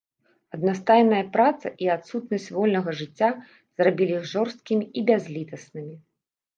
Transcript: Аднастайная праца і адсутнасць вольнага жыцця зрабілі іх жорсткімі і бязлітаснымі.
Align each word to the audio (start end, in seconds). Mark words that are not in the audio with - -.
Аднастайная 0.57 1.19
праца 1.35 1.67
і 1.83 1.91
адсутнасць 1.97 2.49
вольнага 2.57 2.97
жыцця 3.05 3.31
зрабілі 3.77 4.13
іх 4.19 4.29
жорсткімі 4.35 4.93
і 4.99 5.09
бязлітаснымі. 5.15 5.95